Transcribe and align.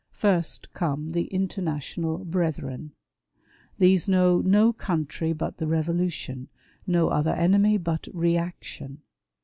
First 0.13 0.73
come 0.73 1.11
the 1.11 1.25
International 1.25 2.25
Brethren. 2.25 2.93
These 3.77 4.07
know 4.09 4.41
no 4.43 4.73
country 4.73 5.31
but 5.31 5.57
the 5.57 5.67
Revolution; 5.67 6.47
no 6.87 7.09
other 7.09 7.35
enemy 7.35 7.77
but" 7.77 8.07
re 8.11 8.35
action." 8.35 9.03